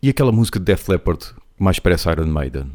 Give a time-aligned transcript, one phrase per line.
[0.00, 2.70] E aquela música de Def Leppard mais parece Iron Maiden?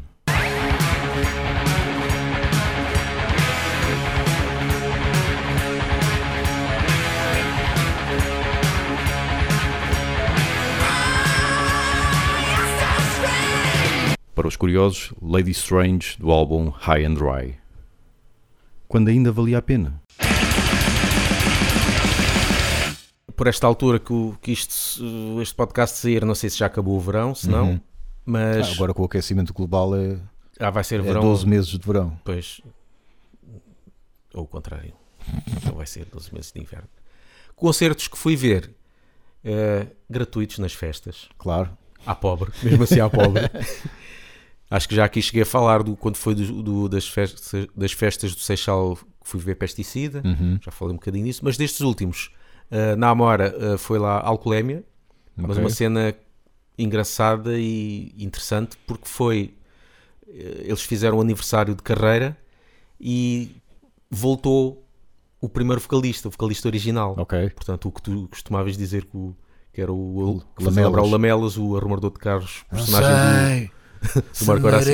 [14.34, 17.54] Para os curiosos, Lady Strange do álbum High and Dry.
[18.86, 20.03] Quando ainda valia a pena.
[23.36, 25.02] Por esta altura que, o- que isto,
[25.42, 27.80] este podcast sair, não sei se já acabou o verão, se não, Uhum.
[28.24, 30.18] mas Ah, agora com o aquecimento global é,
[30.60, 31.20] ah, vai ser é verão.
[31.20, 32.16] 12 meses de verão.
[32.24, 32.60] Pois.
[34.32, 34.92] Ou o contrário.
[35.56, 36.88] Então vai ser 12 meses de inverno.
[37.56, 38.70] Concertos que fui ver
[39.44, 41.28] eh, gratuitos nas festas.
[41.38, 41.76] Claro.
[42.06, 43.42] À pobre, mesmo assim à pobre.
[44.70, 47.92] Acho que já aqui cheguei a falar do quando foi do, do- das, festas, das
[47.92, 50.20] festas do Seixal que fui ver pesticida.
[50.24, 50.58] Uhum.
[50.60, 51.40] Já falei um bocadinho disso.
[51.44, 52.30] Mas destes últimos,
[52.70, 54.84] eh, na Amora eh, foi lá Alcoolémia.
[55.36, 55.64] Mas Ok.
[55.64, 56.14] uma cena
[56.78, 59.54] engraçada e interessante porque foi.
[60.28, 62.36] eh, Eles fizeram o aniversário de carreira
[63.00, 63.56] e
[64.10, 64.84] voltou
[65.40, 67.14] o primeiro vocalista, o vocalista original.
[67.18, 67.50] Ok.
[67.50, 69.34] Portanto, o que tu costumavas dizer que, o,
[69.72, 71.56] que era o, O que fazia lembrar o Lamelas.
[71.58, 73.70] O arrumador de carros, personagem
[74.14, 74.92] do, do Marco Horácio.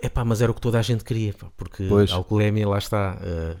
[0.00, 2.12] Epá, mas era o que toda a gente queria, pá, porque Pois.
[2.12, 3.18] a alcoolemia, lá está,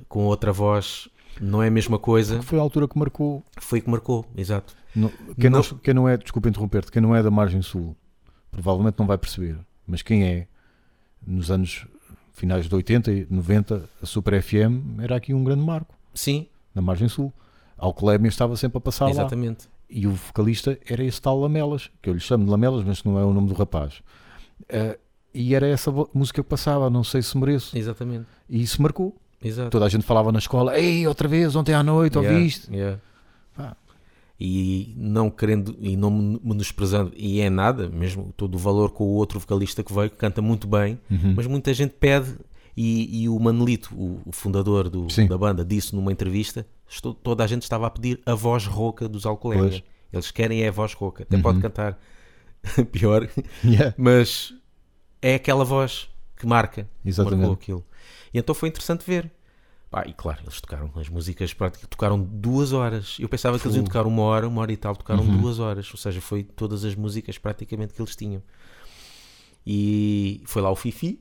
[0.08, 1.08] com outra voz,
[1.40, 2.42] não é a mesma coisa.
[2.42, 3.42] Foi a altura que marcou.
[3.58, 4.74] Foi que marcou, exato.
[4.94, 7.96] No- quem, não, Não- quem não é, desculpa interromper-te, quem não é da margem sul,
[8.50, 9.58] provavelmente não vai perceber.
[9.86, 10.46] Mas quem é,
[11.26, 11.86] nos anos
[12.32, 16.80] finais de 80 e 90, a Super FM era aqui um grande marco, Sim, na
[16.82, 17.32] margem sul.
[17.76, 19.10] Alcolémia estava sempre a passar lá.
[19.12, 19.68] exatamente.
[19.90, 23.18] E o vocalista era esse tal Lamelas, que eu lhe chamo de Lamelas, mas não
[23.18, 24.02] é o nome do rapaz.
[24.68, 24.98] Ah,
[25.32, 27.76] e era essa música que passava, não sei se mereço.
[27.76, 28.26] Exatamente.
[28.48, 29.16] E isso marcou.
[29.42, 29.70] Exato.
[29.70, 32.74] Toda a gente falava na escola, ei, outra vez, ontem à noite, Yeah, ouviste?
[32.74, 33.00] yeah.
[33.56, 33.76] Pá.
[34.40, 39.04] E não querendo e não men- menosprezando, e é nada, mesmo todo o valor com
[39.04, 41.34] o outro vocalista que veio, que canta muito bem, Uhum.
[41.36, 42.34] mas muita gente pede.
[42.76, 47.42] E, e o Manelito, o, o fundador do- da banda, disse numa entrevista: estou- toda
[47.42, 49.68] a gente estava a pedir a voz rouca dos Alcoolemia.
[49.70, 49.82] Pois.
[50.12, 51.42] Eles querem é a voz rouca, até Uhum.
[51.42, 51.98] pode cantar
[52.92, 53.28] pior,
[53.64, 53.92] Yeah.
[53.98, 54.54] mas
[55.20, 57.38] é aquela voz que marca, Exatamente.
[57.40, 57.84] marcou aquilo.
[58.32, 59.30] E então foi interessante ver.
[59.90, 63.16] Pá, e claro, eles tocaram as músicas, praticamente tocaram duas horas.
[63.18, 65.40] Eu pensava que eles iam tocar uma hora, uma hora e tal, tocaram Uhum.
[65.40, 65.90] duas horas.
[65.90, 68.42] Ou seja, foi todas as músicas praticamente que eles tinham.
[69.66, 71.18] E foi lá o Fifi,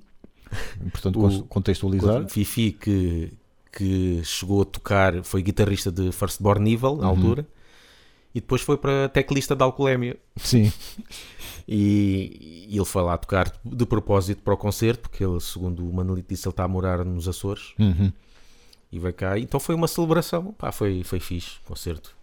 [0.91, 2.23] Portanto, O- contextualizar.
[2.23, 3.33] o Fifi que,
[3.71, 7.09] que chegou a tocar, foi guitarrista de First Born Evil na Uhum.
[7.09, 7.47] altura,
[8.35, 10.17] e depois foi para teclista de Alcoolemia.
[10.35, 10.71] Sim.
[11.69, 15.93] E, e ele foi lá tocar de propósito para o concerto, porque ele, segundo o
[15.93, 18.09] Manolito disse, ele está a morar nos Açores Uhum.
[18.89, 19.37] e veio cá.
[19.37, 22.15] Então foi uma celebração, pá, foi, foi fixe o concerto.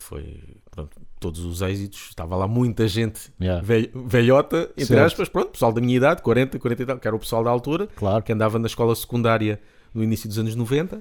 [0.00, 0.40] Foi,
[0.70, 2.08] pronto, todos os êxitos.
[2.08, 3.62] Estava lá muita gente Yeah.
[3.64, 5.06] velh- velhota, entre Certo.
[5.06, 7.50] aspas, pronto, pessoal da minha idade, 40, 40 e tal, que era o pessoal da
[7.50, 8.22] altura, Claro.
[8.24, 9.60] que andava na escola secundária
[9.94, 11.00] no início dos anos 90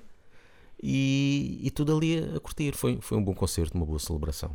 [0.81, 2.73] e, e tudo ali a, curtir.
[2.75, 4.51] Foi, foi um bom concerto, uma boa celebração.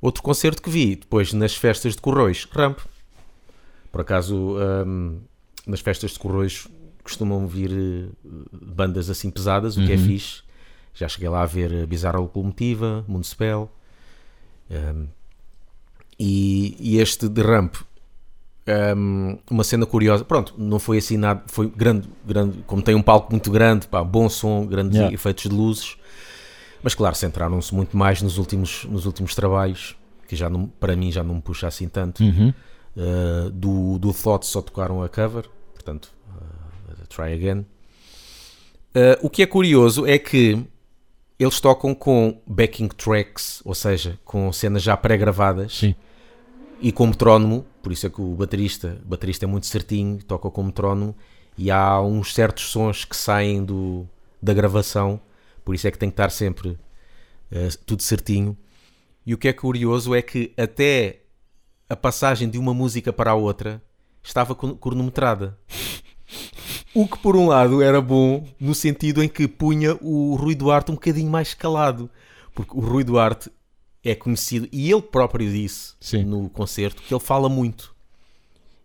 [0.00, 2.80] Outro concerto que vi depois nas festas de Corroios, Ramp.
[3.92, 5.20] Por acaso, hum,
[5.64, 6.66] nas festas de Corroios
[7.02, 8.08] costumam vir eh,
[8.52, 10.04] bandas assim pesadas, o que é Uhum.
[10.04, 10.42] fixe.
[10.94, 13.70] Já cheguei lá a ver Bizarra Locomotiva, Municipal.
[14.70, 15.06] hum,
[16.18, 17.74] e, e este de Ramp,
[18.96, 20.24] hum, uma cena curiosa.
[20.24, 24.02] Pronto, não foi assim nada, foi grande, grande como tem um palco muito grande, pá,
[24.04, 25.14] bom som, grandes Yeah.
[25.14, 25.96] efeitos de luzes.
[26.82, 29.96] Mas claro, centraram-se muito mais nos últimos, nos últimos trabalhos,
[30.28, 32.22] que já não, para mim já não me puxa assim tanto.
[32.22, 32.52] Uhum.
[32.94, 36.12] Uh, do, do Thoughts só tocaram a cover, portanto,
[37.14, 37.60] Try Again.
[38.94, 40.64] Uh, o que é curioso é que
[41.38, 45.82] eles tocam com backing tracks, ou seja, com cenas já pré-gravadas
[46.80, 50.50] e com metrónomo, por isso é que o baterista, o baterista é muito certinho, toca
[50.50, 51.16] com metrónomo
[51.56, 54.06] e há uns certos sons que saem do,
[54.40, 55.20] da gravação,
[55.64, 56.78] por isso é que tem que estar sempre
[57.50, 58.56] eh, tudo certinho.
[59.24, 61.20] E o que é curioso é que até
[61.88, 63.82] a passagem de uma música para a outra
[64.22, 65.58] estava cron- cronometrada.
[66.94, 70.90] O que por um lado era bom no sentido em que punha o Rui Duarte
[70.90, 72.10] um bocadinho mais calado,
[72.54, 73.50] porque o Rui Duarte
[74.04, 76.24] é conhecido e ele próprio disse Sim.
[76.24, 77.92] no concerto que ele fala muito.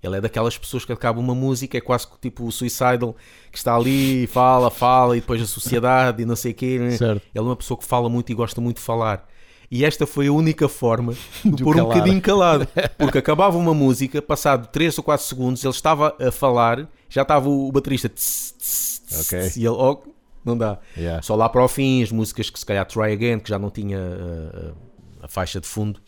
[0.01, 3.15] Ele é daquelas pessoas que acaba uma música, é quase tipo o Suicidal,
[3.51, 6.77] que está ali, fala, fala, e depois a sociedade e não sei o quê.
[6.79, 6.91] né?
[6.91, 7.21] Certo.
[7.21, 9.27] Ele é uma pessoa que fala muito e gosta muito de falar.
[9.69, 11.13] E esta foi a única forma
[11.43, 12.67] de, De pôr um bocadinho calado.
[12.97, 17.49] Porque acabava uma música, passado 3 ou 4 segundos, ele estava a falar, já estava
[17.49, 18.09] o baterista.
[18.09, 19.39] tss, tss, tss, Ok.
[19.39, 20.01] tss, E ele, oh,
[20.43, 20.79] não dá.
[20.97, 21.21] Yeah.
[21.21, 23.69] Só lá para o fim, as músicas que se calhar Try Again, que já não
[23.69, 24.75] tinha uh,
[25.21, 25.99] a faixa de fundo,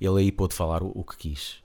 [0.00, 1.56] ele aí pôde falar o, o que quis.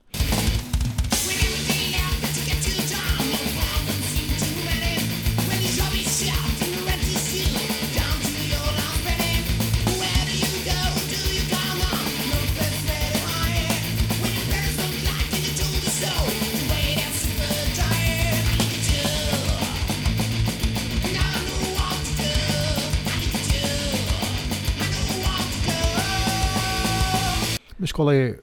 [27.96, 28.38] Qual é,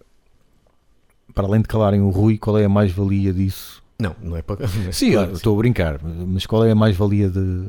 [1.35, 3.83] para além de calarem o Rui, qual é a mais-valia disso?
[3.99, 4.67] Não, não é para.
[4.93, 7.69] Sim, Claro, estou a brincar, mas qual é a mais-valia de,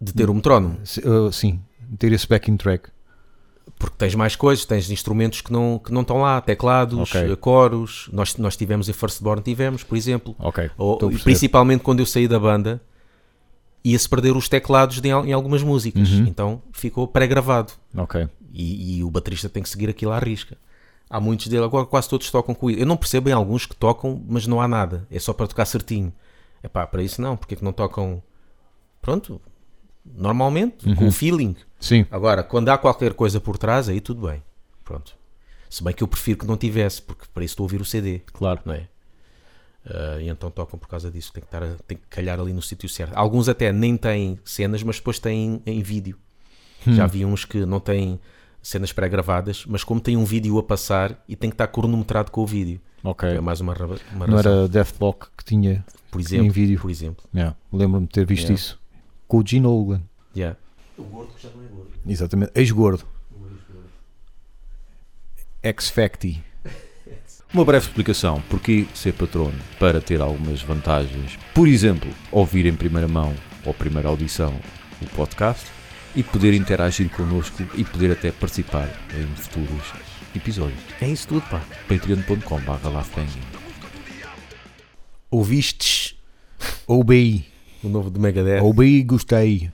[0.00, 0.78] de ter um metrónomo.
[1.04, 1.60] uh, sim,
[1.98, 2.88] ter esse backing track?
[3.78, 7.32] Porque tens mais coisas, tens instrumentos que não, que não estão lá, teclados, Ok.
[7.32, 8.08] eh, coros.
[8.12, 10.34] Nós, nós tivemos em Firstborn, tivemos, por exemplo.
[10.38, 12.80] Ok, Ou- principalmente quando eu saí da banda,
[13.82, 16.08] ia-se perder os teclados de em algumas músicas.
[16.10, 16.26] Uhum.
[16.26, 17.72] Então ficou pré-gravado.
[17.96, 20.56] Ok, E, e o baterista tem que seguir aquilo à risca.
[21.10, 22.80] Há muitos dele, agora quase todos tocam com isso.
[22.80, 25.06] Eu não percebo em alguns que tocam, mas não há nada.
[25.10, 26.12] É só para tocar certinho.
[26.62, 27.36] É pá, para isso não.
[27.36, 28.22] Porque é que não tocam,
[29.02, 29.40] pronto,
[30.04, 30.94] normalmente, Uhum.
[30.96, 31.56] com o feeling.
[31.78, 34.42] sim, Agora, quando há qualquer coisa por trás, aí tudo bem.
[34.84, 35.14] Pronto.
[35.70, 37.84] Se bem que eu prefiro que não tivesse, porque para isso estou a ouvir o
[37.84, 38.60] CD, claro.
[38.64, 38.88] não é?
[39.86, 41.32] Ah, e então tocam por causa disso.
[41.32, 43.12] Tem que, estar tem que calhar ali no sítio certo.
[43.14, 46.18] Alguns até nem têm cenas, mas depois têm em vídeo.
[46.86, 46.94] Hum.
[46.94, 48.18] Já vi uns que não têm
[48.64, 52.40] cenas pré-gravadas, mas como tem um vídeo a passar e tem que estar cronometrado com
[52.42, 52.80] o vídeo.
[53.04, 53.74] Ok, É mais uma,
[54.14, 54.52] uma não razão.
[54.52, 56.80] era Deathblock que tinha, por exemplo, em vídeo?
[56.80, 57.22] Por exemplo.
[57.34, 58.54] Yeah, lembro-me de ter visto Yeah.
[58.60, 58.80] isso
[59.28, 60.02] com o Gene Oldman,
[60.34, 60.56] Yeah.
[60.96, 61.90] O gordo que já não é gordo.
[62.06, 63.04] exatamente, ex-gordo,
[65.62, 66.42] ex-facti.
[67.52, 71.38] Uma breve explicação porquê ser patrono para ter algumas vantagens.
[71.54, 73.32] Por exemplo, ouvir em primeira mão
[73.64, 74.52] ou primeira audição
[75.00, 75.64] o podcast
[76.16, 79.92] e poder interagir connosco e poder até participar em futuros
[80.34, 80.78] episódios.
[81.00, 81.60] É isso tudo, pá.
[81.88, 82.88] patreon.com.br
[85.30, 86.16] Ouvistes
[86.86, 87.46] OBI,
[87.82, 88.60] o novo do Megadeth?
[88.62, 89.70] OBI gostei.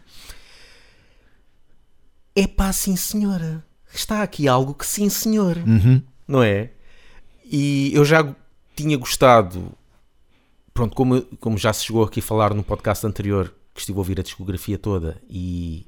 [2.34, 3.62] É pá, sim senhora.
[3.92, 6.00] Está aqui algo que sim senhor, Uhum.
[6.26, 6.70] não é?
[7.44, 8.34] E eu já
[8.76, 9.72] tinha gostado,
[10.72, 14.00] pronto, como, como já se chegou aqui a falar no podcast anterior, que estive a
[14.00, 15.86] ouvir a discografia toda e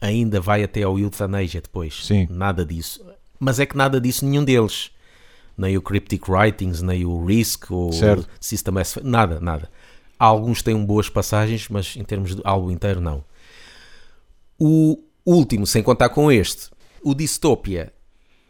[0.00, 2.06] ainda vai até ao Euthanasia depois.
[2.06, 2.26] Sim.
[2.30, 3.04] Nada disso.
[3.38, 4.90] Mas é que nada disso nenhum deles.
[5.56, 8.28] Nem o Cryptic Writings, nem o Risk, ou Certo.
[8.40, 9.70] System S, nada, nada.
[10.18, 13.24] Alguns têm boas passagens, mas em termos de álbum inteiro, não.
[14.58, 16.70] O último, sem contar com este,
[17.02, 17.92] o Dystopia,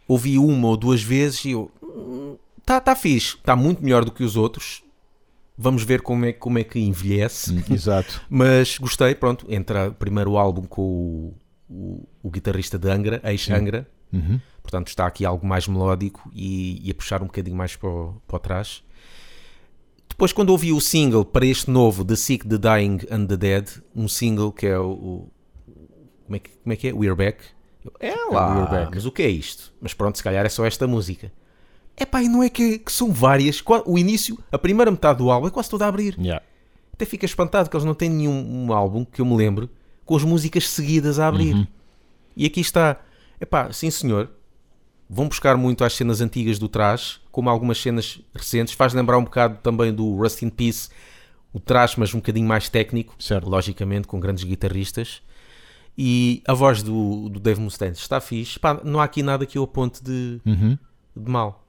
[0.09, 1.71] ouvi uma ou duas vezes e eu.
[2.59, 4.83] Está tá fixe, está muito melhor do que os outros.
[5.57, 7.53] Vamos ver como é, como é que envelhece.
[7.53, 8.21] Hum, Exato.
[8.31, 9.47] Mas gostei, pronto.
[9.49, 11.35] Entra primeiro o álbum com o,
[11.71, 13.89] o, o guitarrista de Angra, ex-Angra.
[14.13, 14.41] Uhum.
[14.63, 18.21] Portanto, está aqui algo mais melódico e, e a puxar um bocadinho mais para, o-
[18.27, 18.83] para trás.
[20.09, 23.69] Depois, quando ouvi o single para este novo, The Sick, The Dying and The Dead,
[23.95, 25.29] um single que é o.
[26.25, 26.93] como, é que, como é que é?
[26.93, 27.39] We're Back.
[27.85, 28.91] Eu, É lá, We're Back.
[28.97, 29.73] mas o que é isto?
[29.81, 31.33] Mas pronto, se calhar é só esta música.
[31.97, 33.63] É pá, e não é que, que são várias.
[33.87, 36.17] O início, a primeira metade do álbum é quase toda a abrir.
[36.19, 36.45] Yeah.
[36.93, 39.71] Até fica espantado que eles não têm nenhum um álbum que eu me lembre
[40.11, 41.69] com as músicas seguidas a abrir.
[42.37, 43.01] E aqui está,
[43.41, 44.29] epá, sim senhor,
[45.09, 49.23] vão buscar muito às cenas antigas do trás, como algumas cenas recentes, faz lembrar um
[49.23, 50.89] bocado também do Rust in Peace,
[51.53, 53.49] o trás, mas um bocadinho mais técnico, Certo.
[53.49, 55.23] logicamente, com grandes guitarristas.
[55.97, 58.59] E a voz do, do Dave Mustaine está fixe.
[58.59, 60.77] Pá, não há aqui nada que eu aponte de, Uhum.
[61.17, 61.65] de mal.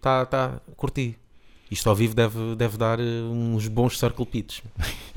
[0.00, 1.18] Tá, tá, curti.
[1.70, 4.62] Isto ao vivo deve, deve dar eh, uns bons circle pits.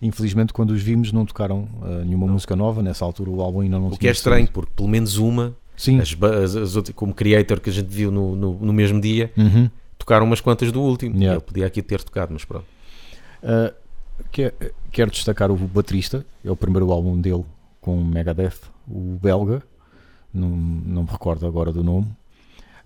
[0.00, 2.82] Infelizmente, quando os vimos, não tocaram uh, nenhuma música nova.
[2.82, 4.52] Nessa altura, o álbum ainda não O que é estranho, saído.
[4.52, 5.98] porque pelo menos uma, Sim.
[6.00, 9.32] as, as, as outras, como creator que a gente viu no, no, no mesmo dia,
[9.36, 9.68] Uhum.
[9.98, 11.16] tocaram umas quantas do último.
[11.16, 11.34] Yeah.
[11.34, 12.66] Ele podia aqui ter tocado, mas pronto.
[13.42, 13.74] Uh,
[14.30, 14.52] que-
[14.92, 17.44] quero destacar o baterista, é o primeiro álbum dele
[17.80, 19.62] com Megadeth, o belga,
[20.32, 22.06] não, não me recordo agora do nome,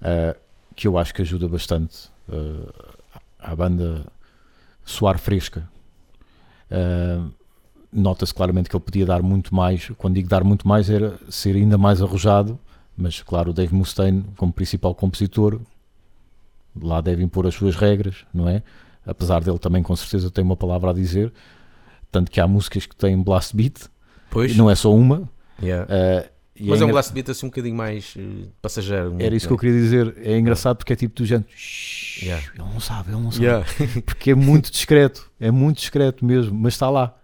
[0.01, 0.39] uh,
[0.75, 2.73] que eu acho que ajuda bastante uh,
[3.39, 4.07] à banda
[4.85, 5.69] soar fresca.
[6.73, 7.31] Uh,
[7.95, 11.55] Nota-se claramente que ele podia dar muito mais, quando digo dar muito mais, era ser
[11.55, 12.59] ainda mais arrojado,
[12.97, 15.61] mas claro, o Dave Mustaine, como principal compositor,
[16.81, 18.63] lá deve impor as suas regras, não é?
[19.07, 21.33] apesar dele também com certeza tem uma palavra a dizer,
[22.11, 23.87] tanto que há músicas que têm blast beat,
[24.31, 25.29] Pois, não é só uma,
[25.63, 25.87] yeah.
[25.91, 29.17] eh, e Mas é um engra- blast beat assim um bocadinho mais eh, passageiro.
[29.19, 30.15] Era isso que eu queria dizer.
[30.19, 31.49] É engraçado porque é tipo do género.
[32.23, 32.45] Yeah.
[32.55, 33.45] Ele não sabe, ele não sabe.
[33.45, 33.67] Yeah.
[34.05, 35.31] Porque é muito discreto.
[35.41, 36.55] É muito discreto mesmo.
[36.57, 37.17] Mas está lá.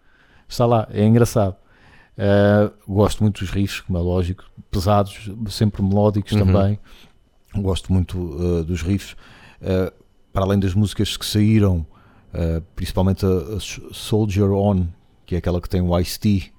[0.48, 0.88] Está lá.
[0.90, 1.54] É engraçado.
[2.16, 4.44] Uh, gosto muito dos riffs, como é lógico.
[4.70, 6.46] Pesados, sempre melódicos Uhum.
[6.46, 6.78] também.
[7.54, 9.12] Gosto muito uh, dos riffs.
[9.60, 9.92] Uh,
[10.32, 11.86] para além das músicas que saíram,
[12.34, 13.60] uh, principalmente a, a
[13.92, 14.86] Soldier On,
[15.26, 16.50] que é aquela que tem o Ice-T.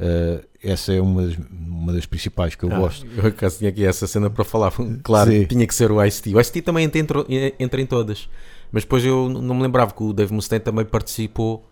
[0.00, 3.06] uh, essa é uma das, uma das principais que eu Ah, gosto.
[3.16, 4.72] Eu acaso tinha aqui essa cena para falar.
[5.02, 5.44] Claro, Sim.
[5.46, 6.34] tinha que ser o Ice-T.
[6.34, 7.24] O Ice-T também entra,
[7.58, 8.28] entra, em todas.
[8.72, 11.66] Mas depois eu não me lembrava que o Dave Mustaine também participou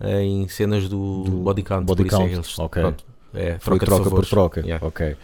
[0.00, 1.84] eh, em cenas do, Do Body Count.
[1.86, 2.82] Body é Count, eles- ok.
[2.82, 4.60] pronto, é, Foi troca, troca por troca.
[4.60, 4.84] Yeah.
[4.86, 5.16] Ok.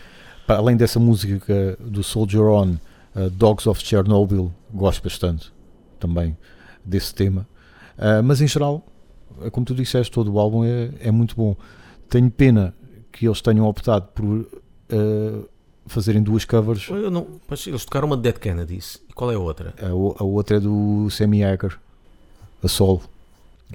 [0.46, 2.76] Para além dessa música do Soldier On,
[3.16, 5.52] uh, Dogs of Chernobyl, gosto bastante
[5.98, 6.36] também
[6.84, 7.48] desse tema.
[7.98, 8.86] Uh, mas em geral,
[9.50, 11.56] como tu disseste, todo o álbum é, é muito bom.
[12.08, 12.72] Tenho pena
[13.18, 15.48] que eles tenham optado por uh,
[15.86, 16.88] fazerem duas covers.
[16.88, 19.02] Eu não, mas eles tocaram uma de Dead Kennedys.
[19.08, 19.74] E qual é a outra?
[19.82, 21.78] A, a outra é do Sammy Hagar,
[22.62, 23.02] a solo.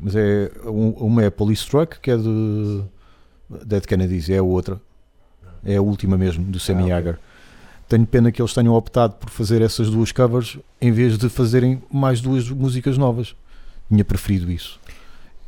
[0.01, 2.83] Mas é, um- uma é Police Truck, que é de
[3.65, 4.79] Dead Kennedys, é a outra.
[5.65, 6.97] É a última mesmo, do Sammy Ah.
[6.97, 7.19] Hagar.
[7.88, 11.81] Tenho pena que eles tenham optado por fazer essas duas covers em vez de fazerem
[11.91, 13.35] mais duas músicas novas.
[13.89, 14.79] Tinha preferido isso.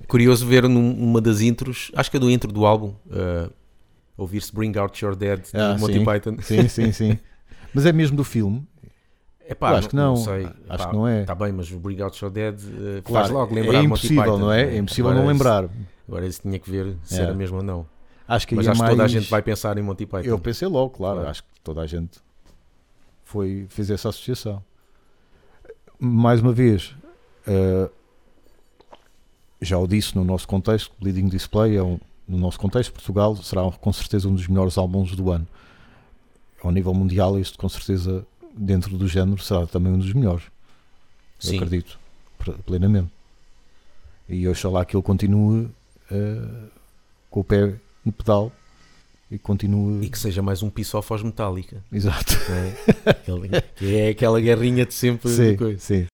[0.07, 3.49] Curioso ver numa das intros, acho que é do intro do álbum, eh,
[4.17, 6.05] ouvir-se Bring Out Your Dead de Ah, Monty sim.
[6.05, 6.38] Python.
[6.41, 7.19] Sim, sim, sim.
[7.74, 8.65] Mas é mesmo do filme?
[9.48, 10.15] Epá, Eu acho que não.
[10.15, 10.45] sei.
[10.45, 11.22] Acho Epá, que não é.
[11.22, 13.88] Está bem, mas o Bring Out Your Dead eh, Claro, faz logo lembrar é de
[13.88, 14.38] Monty impossível, Python.
[14.39, 14.65] não é?
[14.65, 14.75] né?
[14.75, 15.69] É impossível Agora não lembrar.
[16.07, 17.24] Agora esse tinha que ver se É.
[17.24, 17.86] era mesmo ou não.
[18.27, 18.91] Acho que Mas é acho que mais...
[18.95, 20.27] toda a gente vai pensar em Monty Python.
[20.27, 21.15] Eu pensei logo, claro.
[21.17, 21.29] Claro.
[21.29, 22.17] Acho que toda a gente
[23.24, 24.63] foi, fez essa associação.
[26.00, 26.95] Mais uma vez,
[27.45, 27.89] eh,
[29.62, 33.70] já o disse no nosso contexto, Bleeding Display é um, no nosso contexto, Portugal será
[33.72, 35.48] com certeza um dos melhores álbuns do ano.
[36.63, 40.44] Ao nível mundial, este com certeza, dentro do género, será também um dos melhores.
[41.44, 41.55] Eu Sim.
[41.58, 42.00] acredito,
[42.38, 43.10] pre- plenamente.
[44.27, 45.70] E oxalá que ele continue
[46.12, 46.67] eh,
[47.29, 48.51] com o pé no pedal
[49.29, 50.03] e continue.
[50.05, 51.84] E que seja mais um piece off aos Metallica.
[51.91, 52.34] Exato.
[52.50, 53.63] é?
[54.08, 55.29] É aquela guerrinha de sempre.
[55.29, 55.79] Sim, coisa.
[55.79, 56.08] sim.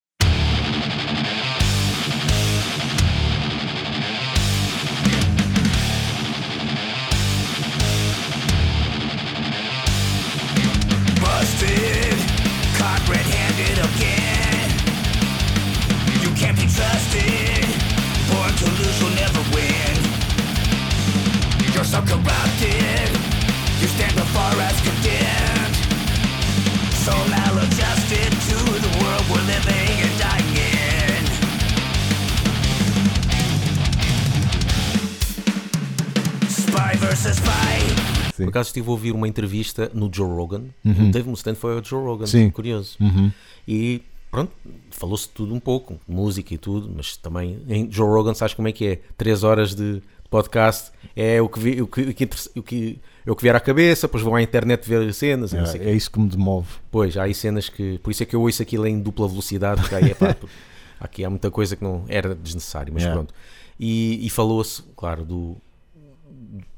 [38.35, 40.63] Por acaso estive a ouvir uma entrevista no Joe Rogan.
[40.83, 41.09] Uhum.
[41.09, 42.25] O Dave Mustaine foi ao Joe Rogan.
[42.25, 42.49] Sim.
[42.49, 42.97] Curioso.
[42.99, 43.31] Uhum.
[43.67, 44.51] E pronto,
[44.89, 48.71] falou-se tudo um pouco, música e tudo, mas também em Joe Rogan sabes como é
[48.71, 48.99] que é?
[49.17, 53.31] Três horas de podcast é o que, vi, o que, o que, o que, é
[53.31, 56.19] o que vier à cabeça, depois vão à internet ver cenas É, é isso que
[56.19, 56.69] me demove.
[56.89, 57.99] Pois, há aí cenas que.
[57.99, 60.35] Por isso é que eu ouço aquilo em dupla velocidade, porque aí é pá,
[60.99, 63.15] aqui há muita coisa que não era desnecessário, mas Yeah.
[63.21, 63.33] pronto.
[63.79, 65.57] E, e falou-se, claro, do,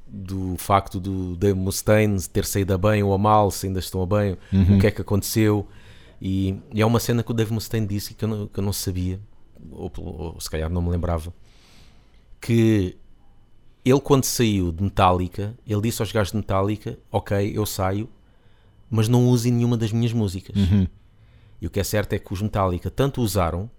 [0.08, 4.02] do facto do Dave Mustaine ter saído a bem ou a mal, se ainda estão
[4.02, 4.78] a bem, Uhum.
[4.78, 5.68] o que é que aconteceu.
[6.22, 8.64] E, e é uma cena que o Dave Mustaine disse que eu não, que eu
[8.64, 9.20] não sabia,
[9.72, 11.34] ou, ou se calhar não me lembrava,
[12.42, 12.96] que
[13.86, 18.10] ele quando saiu de Metallica, ele disse aos gajos de Metallica, ok, eu saio,
[18.90, 20.56] mas não usem nenhuma das minhas músicas.
[20.56, 20.88] Uhum.
[21.60, 23.70] E o que é certo é que os Metallica tanto usaram,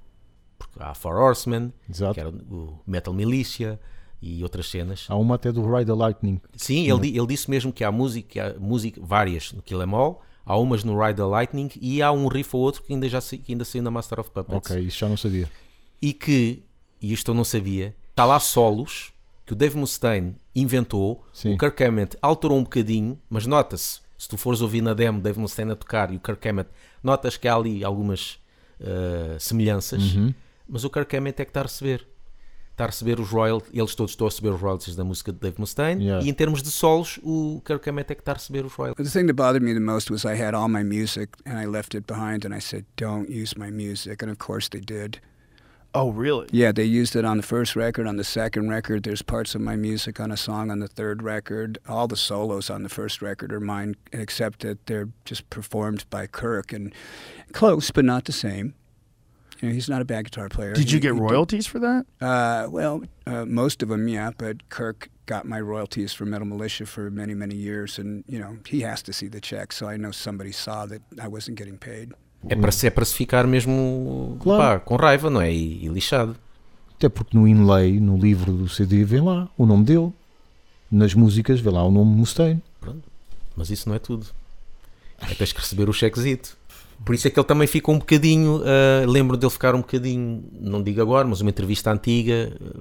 [0.58, 2.14] porque há Four Horsemen, Exato.
[2.14, 3.80] que era o Metal Militia
[4.20, 5.06] e outras cenas.
[5.08, 6.40] Há uma até do Ride the Lightning.
[6.56, 9.94] Sim, ele, ele disse mesmo que há música, que há música várias no Kill Em
[9.94, 13.08] All, há umas no Ride the Lightning e há um riff ou outro que ainda,
[13.08, 14.70] já, que ainda saiu na Master of Puppets.
[14.70, 15.50] Ok, isso já não sabia.
[16.00, 16.62] E que,
[17.00, 19.13] e isto eu não sabia, está lá solos
[19.46, 21.54] que o Dave Mustaine inventou, Sim.
[21.54, 25.38] o Kirk Hammett alterou um bocadinho, mas nota-se, se tu fores ouvir na demo Dave
[25.38, 26.70] Mustaine a tocar e o Kirk Hammett,
[27.02, 28.38] notas que há ali algumas
[28.80, 30.32] eh, semelhanças, Uhum.
[30.68, 32.06] mas o Kirk Hammett é que está a receber.
[32.72, 35.38] Está a receber os royalties, eles todos estão a receber os royalties da música de
[35.38, 36.26] Dave Mustaine, Yeah.
[36.26, 39.12] e em termos de solos, o Kirk Hammett é que está a receber os royalties.
[39.12, 41.66] The thing that bothered me the most was I had all my music and I
[41.66, 44.24] left it behind and I said, don't use my music.
[44.24, 45.20] And of course they did.
[45.96, 46.48] Oh, really?
[46.50, 49.04] Yeah, they used it on the first record, on the second record.
[49.04, 51.78] There's parts of my music on a song on the third record.
[51.88, 56.26] All the solos on the first record are mine, except that they're just performed by
[56.26, 56.92] Kirk and
[57.52, 58.74] close, but not the same.
[59.60, 60.72] You know, he's not a bad guitar player.
[60.74, 62.06] Did you get he did- royalties for that?
[62.20, 64.32] Uh, well, uh, most of them, yeah.
[64.36, 68.58] But Kirk got my royalties for Metal Militia for many, many years, and you know
[68.66, 69.72] he has to see the check.
[69.72, 72.12] So I know somebody saw that I wasn't getting paid.
[72.48, 74.62] É para, se- é para se ficar mesmo Claro.
[74.62, 75.52] pá, com raiva, não é?
[75.52, 76.36] E, e lixado.
[76.96, 80.12] Até porque no inlay, no livro do CD, vem lá o nome dele.
[80.90, 82.62] Nas músicas, vê lá o nome Mustaine.
[83.56, 84.26] Mas isso não é tudo.
[85.20, 86.56] É tens que receber o chequezito.
[87.04, 88.62] Por isso é que ele também fica um bocadinho.
[88.64, 92.80] ah, lembro dele ficar um bocadinho, não digo agora, mas uma entrevista antiga, ah,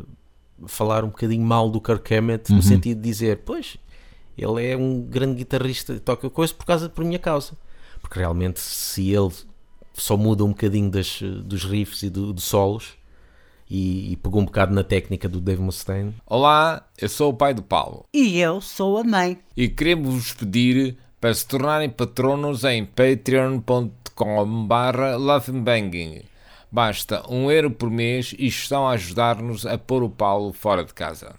[0.67, 2.58] falar um bocadinho mal do Kirk Hammett, Uhum.
[2.58, 3.77] no sentido de dizer: Pois,
[4.38, 7.53] ele é um grande guitarrista, toca coisa por causa por minha causa.
[8.01, 9.32] Porque realmente, se ele
[9.93, 12.93] só muda um bocadinho das, dos riffs e do, dos solos
[13.69, 17.53] e, e pegou um bocado na técnica do Dave Mustaine, Olá, eu sou o pai
[17.53, 19.39] do Paulo E eu sou a mãe.
[19.55, 25.17] e queremos vos pedir para se tornarem patronos em patreon.com barra.
[26.71, 30.93] Basta um euro por mês e estão a ajudar-nos a pôr o Paulo fora de
[30.93, 31.35] casa.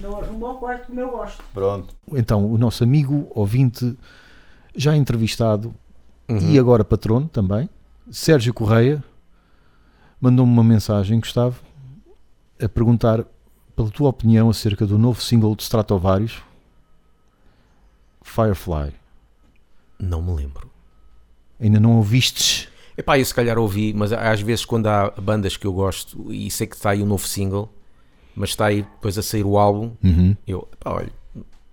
[0.00, 1.42] Não arrumou o quarto como eu gosto.
[1.54, 1.94] Pronto.
[2.12, 3.96] Então, o nosso amigo ouvinte,
[4.74, 5.74] já entrevistado
[6.28, 6.38] Uhum.
[6.50, 7.68] e agora patrono também,
[8.10, 9.02] Sérgio Correia,
[10.20, 11.60] mandou-me uma mensagem, Gustavo,
[12.60, 13.24] a perguntar
[13.76, 16.42] pela tua opinião acerca do novo single de Stratovarius,
[18.22, 18.92] Firefly.
[19.98, 20.70] não me lembro.
[21.60, 22.68] Ainda não ouvistes?
[22.96, 26.50] Epá, eu se calhar ouvi, mas às vezes quando há bandas que eu gosto e
[26.50, 27.70] sei que está aí um novo single,
[28.34, 30.36] mas está aí depois a sair o álbum, Uhum.
[30.46, 31.12] eu, epá, olha,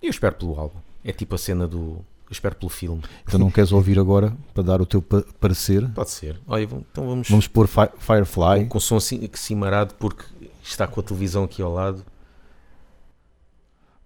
[0.02, 0.78] eu espero pelo álbum.
[1.02, 2.04] É tipo a cena do.
[2.34, 3.02] Espero pelo filme.
[3.26, 5.88] Então não queres ouvir agora para dar o teu pa- parecer?
[5.92, 6.40] Pode ser.
[6.46, 8.66] Olha, então vamos, Vamos pôr Fi- Firefly.
[8.68, 10.24] com som assim, cimarado porque
[10.62, 12.04] está com a televisão aqui ao lado.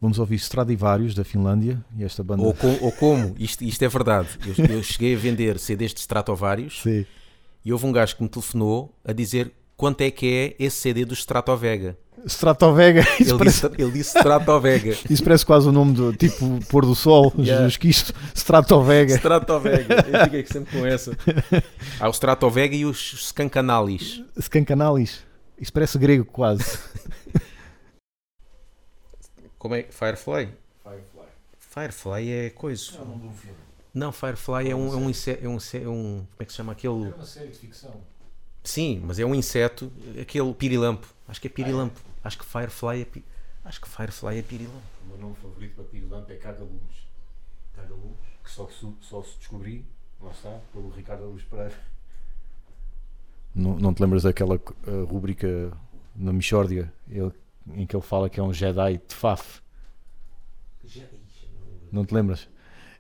[0.01, 2.43] Vamos ouvir Stradivarius da Finlândia e esta banda.
[2.43, 4.29] Ou, com- ou como, isto, isto é verdade.
[4.57, 7.05] Eu, eu cheguei a vender CDs de Stratovarius Sim.
[7.65, 11.05] e houve um gajo que me telefonou a dizer quanto é que é esse CD
[11.05, 11.97] do Stratovega.
[12.27, 13.01] Stratovega.
[13.21, 14.97] Ele parece, disse, ele disse Stratovega.
[15.09, 17.57] isso parece quase o nome do tipo pôr do sol, Yeah.
[17.69, 18.13] Jesus Cristo.
[18.35, 19.15] Stratovega.
[19.15, 21.17] Stratovega, eu fiquei sempre com essa.
[22.01, 24.23] Há o Stratovega e os Scancanalis.
[24.41, 25.23] Scancanalis.
[25.61, 26.79] Isso parece grego quase.
[29.59, 29.85] Como é?
[29.91, 30.49] Firefly?
[30.83, 31.27] Firefly.
[31.59, 32.93] Firefly é coisa.
[33.93, 35.45] Não, Firefly é um, é um inseto.
[35.45, 36.95] É um, é um- como é que se chama aquele?
[36.95, 37.95] uma série de ficção.
[38.63, 39.91] Sim, mas é um inseto,
[40.21, 41.07] aquele pirilampo.
[41.27, 41.99] Acho que é pirilampo.
[42.23, 43.25] Acho que Firefly é pi-
[43.65, 44.83] Acho que Firefly é pirilampo.
[45.05, 47.07] O meu nome favorito para Pirilante é Cagaluz.
[47.75, 49.85] Cagaluz, que só, se- só se descobri,
[50.21, 51.75] lá está, pelo Ricardo Luz Pereira.
[53.55, 55.73] Não, não te lembras daquela uh, rúbrica
[56.15, 57.33] na Michórdia ele-
[57.75, 59.61] em que ele fala que é um Jedi de Faf?
[61.93, 62.49] Não te lembras?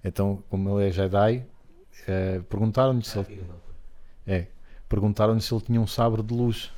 [0.02, 1.44] Então, como ele é Jedi,
[2.06, 3.44] eh, perguntaram-lhe se ele
[4.26, 4.46] É.
[4.88, 6.70] Perguntaram-lhe se ele tinha um sabre de luz.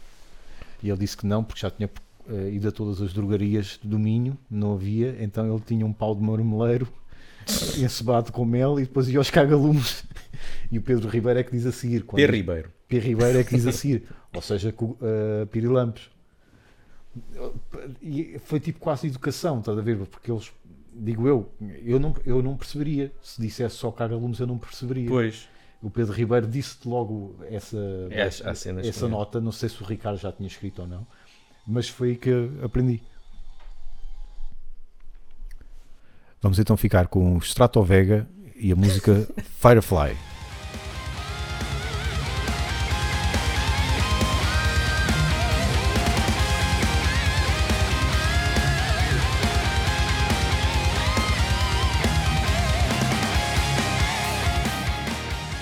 [0.82, 1.88] E ele disse que não, porque já tinha
[2.30, 6.14] eh, ido a todas as drogarias do Minho, não havia, então ele tinha um pau
[6.14, 6.86] de marmeleiro
[7.78, 10.04] encebado com mel e depois ia aos cagalumes.
[10.70, 12.04] E o Pedro Ribeiro é que diz a seguir.
[12.04, 12.26] P.
[12.26, 12.70] Ribeiro.
[12.88, 12.98] P.
[12.98, 14.04] Ribeiro é que diz a seguir.
[14.32, 16.10] Ou seja, com, eh, pirilampos.
[18.00, 19.96] E foi tipo quase educação, estás a ver?
[20.06, 20.52] Porque eles,
[20.94, 21.50] digo eu,
[21.84, 23.12] eu não, eu não perceberia.
[23.22, 25.08] Se dissesse só cagalumes, eu não perceberia.
[25.08, 25.48] Pois.
[25.82, 27.78] O Pedro Ribeiro disse-te logo essa,
[28.10, 29.08] É, essa com ele.
[29.08, 31.06] nota, não sei se o Ricardo já tinha escrito ou não,
[31.66, 32.30] mas foi aí que
[32.62, 33.02] aprendi.
[36.42, 39.28] Vamos então ficar com o Stratovega e a música
[39.60, 40.16] Firefly.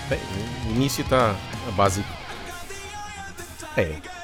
[0.09, 0.19] Bem,
[0.69, 2.09] o início está a básico.
[3.77, 4.18] É.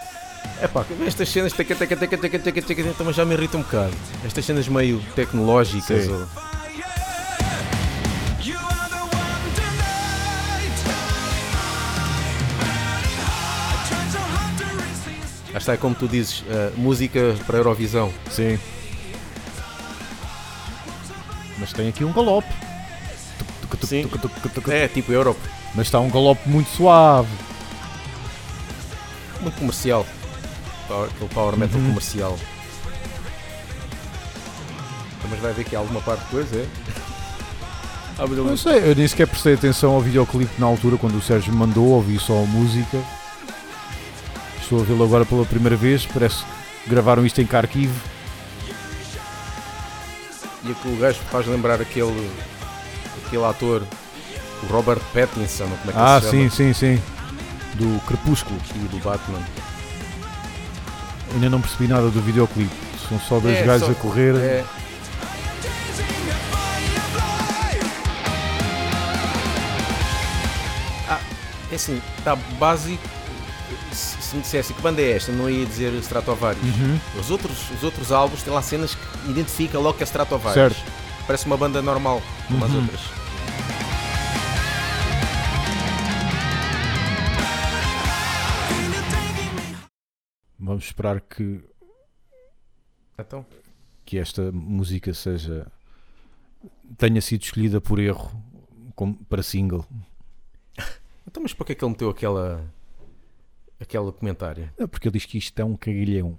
[0.60, 3.62] É pá, estas cenas teca, teca, teca, teca, teca, teca, também já me irritam um
[3.62, 3.94] bocado.
[4.24, 6.08] Estas cenas meio tecnológicas.
[6.08, 6.26] Ou...
[15.52, 18.12] Lá está, é como tu dizes, uh, música para Eurovisão.
[18.30, 18.58] Sim.
[21.58, 22.48] Mas tem aqui um galope.
[23.84, 24.10] Sim.
[24.68, 25.40] É, tipo Europe.
[25.74, 27.28] Mas está um galope muito suave.
[29.40, 30.06] Muito comercial.
[30.88, 31.88] Power, aquele power metal Uhum.
[31.88, 32.38] comercial.
[35.30, 36.66] Mas vai ver que há alguma parte de coisa, é?
[38.18, 41.52] Ah, Não sei, eu nem sequer prestei atenção ao videoclipe na altura quando o Sérgio
[41.52, 43.02] me mandou, ouvi só a música.
[44.62, 46.44] Estou a vê-lo agora pela primeira vez, parece
[46.84, 47.90] que gravaram isto em Kharkiv.
[50.64, 52.30] E aquele gajo faz lembrar aquele,
[53.26, 53.82] aquele ator,
[54.62, 56.50] o Robert Pattinson, como é que Ah, se chama?
[56.50, 57.02] sim, sim, sim.
[57.74, 58.58] do Crepúsculo.
[58.76, 59.40] E do Batman.
[61.32, 62.70] Ainda não percebi nada do videoclipe.
[63.08, 64.34] São só dois É, gajos só- a correr.
[64.36, 64.64] É,
[71.70, 73.02] é assim, está básico.
[73.92, 76.64] Se, se me dissesse que banda é esta, não ia dizer Stratovarius.
[76.64, 76.98] Uhum.
[77.18, 80.54] Os, outros, os outros álbuns têm lá cenas que identifica logo que é Stratovarius.
[80.76, 80.92] Certo.
[81.26, 82.80] Parece uma banda normal, como as Uhum.
[82.82, 83.00] outras.
[90.74, 91.60] Vamos esperar que,
[93.16, 93.46] Então,
[94.04, 95.70] que esta música seja
[96.98, 98.32] tenha sido escolhida por erro
[98.96, 99.86] como- para single.
[101.28, 102.64] então mas para que é que ele meteu aquela.
[103.78, 104.68] aquele comentário?
[104.76, 106.36] É porque ele diz que isto é um cagalhão.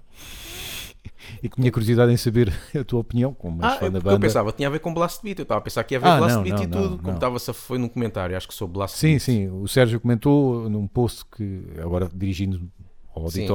[1.42, 4.08] E que tinha curiosidade em saber a tua opinião, como Ah, fã é da porque
[4.08, 4.26] eu banda.
[4.26, 5.38] pensava tinha a ver com Blast Beat.
[5.38, 6.96] Eu estava a pensar que ia haver Ah, Blast não, Beat não, e não, tudo.
[6.98, 7.14] Como não.
[7.14, 9.22] estava-se foi num comentário, acho que sou Blast Sim, Beat.
[9.22, 9.48] sim.
[9.48, 12.70] O Sérgio comentou num post que, agora dirigindo
[13.14, 13.46] ao Sim.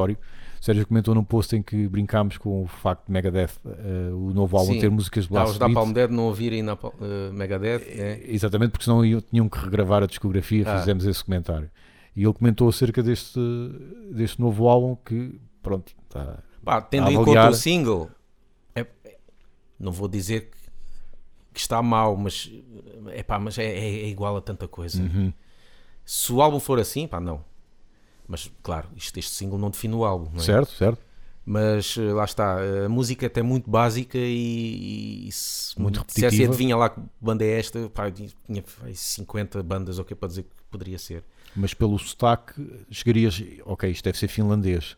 [0.62, 4.32] O Sérgio comentou num post em que brincámos com o facto de Megadeth, eh, o
[4.32, 4.80] novo álbum, Sim.
[4.80, 5.68] ter músicas Blast os da.
[5.68, 7.82] Palm Dead não ouvirem na uh, Megadeth.
[7.88, 8.22] É.
[8.28, 10.78] Exatamente, porque senão iam- tinham que regravar a discografia, Ah.
[10.80, 11.70] fizemos esse comentário.
[12.16, 13.40] E ele comentou acerca deste,
[14.12, 18.10] deste novo álbum que, pronto, tá, Pá, tendo a em conta o single,
[18.76, 18.86] é-
[19.80, 20.58] não vou dizer que,
[21.56, 22.52] que está mau, mas,
[23.08, 25.02] é, pá, mas é, é- é igual a tanta coisa.
[25.02, 25.34] Uhum.
[26.06, 27.44] Se o álbum for assim, pá, não.
[28.32, 30.44] Mas, claro, isto, este single não define o álbum, não é?
[30.44, 31.02] certo, certo.
[31.46, 36.48] Mas eh, lá está, a música é até muito básica e, e se Muito repetitiva.
[36.48, 40.30] adivinha lá que banda é esta, pá, eu tinha pá, 50 bandas, ou que para
[40.30, 41.26] dizer que poderia ser.
[41.54, 44.96] Mas pelo sotaque, chegarias, ok, isto deve ser finlandês.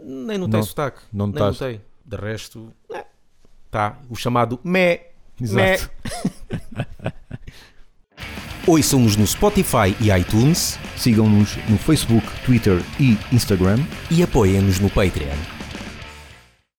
[0.00, 1.64] Nem notei Não- sotaque, não nem notaste.
[1.64, 1.80] notei.
[2.04, 3.04] De resto, é,
[3.68, 5.08] tá, o chamado mé.
[5.40, 5.90] Exato.
[8.66, 13.78] Ouçam-nos no Spotify e iTunes Sigam-nos no Facebook, Twitter e Instagram.
[14.10, 15.59] e apoiem-nos no Patreon.